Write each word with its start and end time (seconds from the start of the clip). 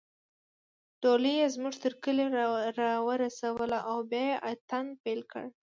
ډولۍ 1.01 1.33
يې 1.41 1.47
زموږ 1.55 1.75
تر 1.83 1.93
کلي 2.03 2.25
راورسوله 2.79 3.79
او 3.89 3.97
بیا 4.09 4.23
يې 4.31 4.35
اتڼ 4.51 4.85
پیل 5.03 5.21
کړ 5.31 5.43